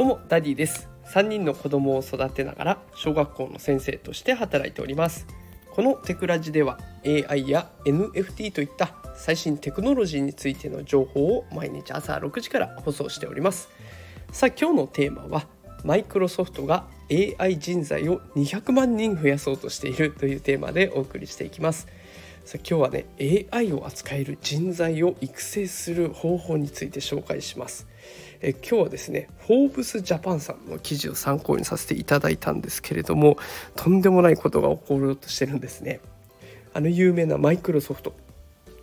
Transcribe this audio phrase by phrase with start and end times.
[0.00, 0.88] どうもダディです。
[1.12, 5.26] 3人の子供を育てながら小学校の先生として働いております。
[5.72, 13.68] このテクラジでは AI や NFT といった最新テクノロジーについての情報を毎日朝6時から放送しております。
[14.32, 15.46] さあ今日のテーマは
[15.84, 16.86] マイクロソフトが
[17.38, 21.86] AI 人材を200万人増やそうとしているというテーマでお送りしていきます。
[22.44, 23.06] さ今日はね
[23.52, 27.86] AI を扱える人材を育成する方法について紹介します。
[28.42, 33.36] え今日はですね「フォーブスジャパン」さんの記事を参考にさせていただいたんですけれども
[33.76, 36.00] とんでもないことが起ころうとしてるんですね。
[36.72, 38.14] あの有名なマイクロソフト。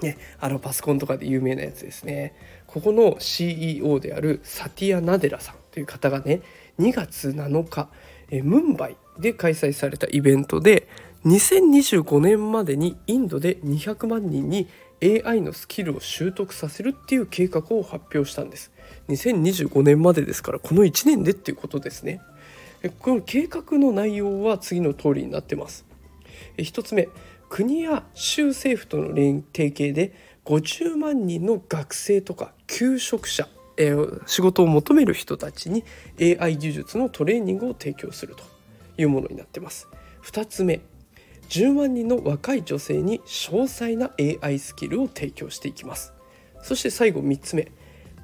[0.00, 2.34] ね、あのパソコンとかで有名なやつですね。
[2.66, 6.40] ここの CEO であるサティア・ナデラさんという方がね
[6.78, 7.90] 2月7日
[8.32, 10.88] えムンバイで開催されたイベントで
[11.24, 14.66] 2025年までにインドで200万人に
[15.02, 18.72] AI のスキルを習得させるっていう計画を発表したんです。
[19.08, 22.20] 2025年までですからこの1年でっていうことですね。
[22.98, 25.84] この計画の内容は次の通りになってます。
[26.56, 27.08] 1つ目。
[27.48, 30.14] 国や州政府との連提携で
[30.44, 33.46] 50万人の学生とか求職者、
[34.26, 35.84] 仕事を求める人たちに
[36.18, 38.44] AI 技術のトレーニングを提供すると
[38.96, 39.86] いうものになってます。
[40.24, 40.80] 2つ目。
[41.52, 46.14] 10万人の若い女性に詳細な AI スキルを提供していきます。
[46.62, 47.70] そして最後3つ目。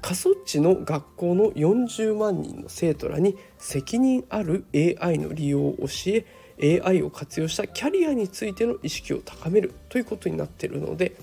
[0.01, 6.23] 過疎地の学校の40万人の生徒らに責任ある AI の利用を教
[6.57, 11.15] え AI を活用したキャリアについての意識を高めるということになっているので、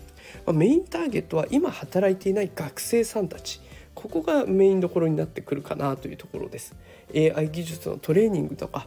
[0.46, 3.60] まメインターゲットは今働いていない学生さんたち。
[3.96, 6.76] ここがメインどころになってくるかなというところです。
[7.12, 8.86] AI 技術のトレーニングとか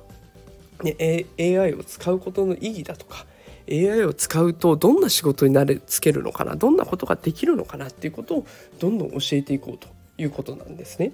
[0.84, 3.26] ね、AI を使うことの意義だとか
[3.70, 8.48] AI を使うとどんな仕事になれつけるのかなどんなことができるのかなっていうことを
[8.80, 11.12] どんどん教えていこうということなんですね。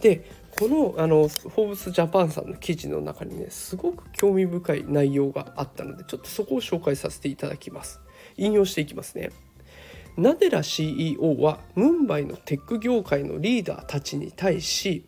[0.00, 0.24] で
[0.58, 8.00] このあの「フォーブスジャパン」さんの記事の中にねすごく興味深い内容があったのでちょっとそこを紹介させていただきます。
[8.36, 9.30] 引用していきますね。
[10.16, 15.04] ナデラ CEO はムンバイのテック業界のリーダーたちに対し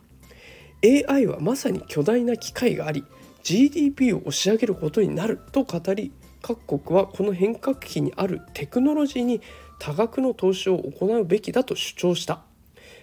[0.85, 3.05] AI はまさに巨大な機会があり
[3.43, 9.41] GDP を押し上げることになると語り各国はこの変革期にあるテクノロジーに
[9.79, 12.43] 多額の投資を行うべきだと主張した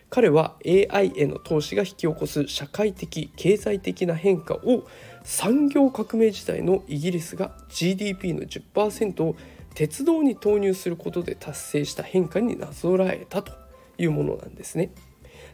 [0.09, 4.88] 彼は AI への投資が引き起こす社会的経済的な変化を
[5.23, 9.35] 産業革命時代のイギリスが GDP の10%を
[9.75, 13.53] 鉄道に投入することで達成した変化になぞらえたと
[13.97, 14.91] いうものなんですね。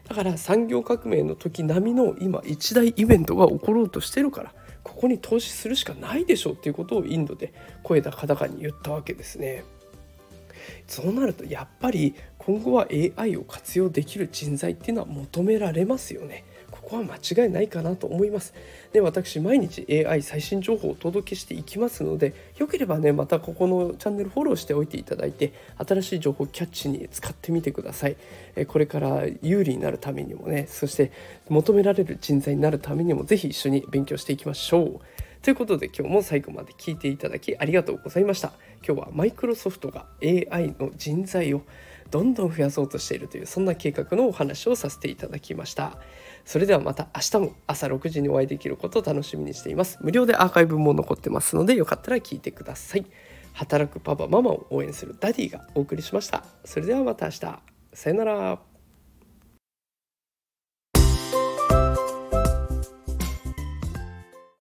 [0.08, 4.54] だから産業革命の時並みの今一大イベントが起ころうとしてるから
[4.86, 7.52] ここに投資するしかないでしょうっていうことをインドで
[7.82, 9.64] 声高々に言ったわけですね。
[10.86, 12.86] そうなるとやっぱり今後は
[13.16, 16.44] AI を活用できる人材っていうのは求められますよね。
[16.88, 18.54] こは間違いないかなと思います。
[18.92, 28.16] で私毎日 AI 最新情報をお届けしていきますのでよければねまたここのチャンネルフォローしておいていただいて新しい情報キャッチに使ってみてください。
[28.68, 31.12] これから有利になるためにもねそして
[31.48, 35.00] 求められる人材になるためにも是非一緒に勉強していきましょう。
[35.42, 38.52] ということで今日も最後まで聞いていただきありがとうございました。
[38.84, 41.62] 今日はマイクロソフトが AI の人材を
[42.10, 45.98] どんどん増やそうとしているというそんな計画のお話をさせていただきました。
[46.44, 49.98] それではまた明日も朝6時にお会いできることを楽しみにしています。
[50.00, 53.06] 無料でアーカイブも残ってますのでよかったら聞いてください。
[53.52, 56.44] 働くパパママを応援するダディがお送りしました。
[56.64, 57.40] それではまた明日。
[57.92, 58.75] さよなら。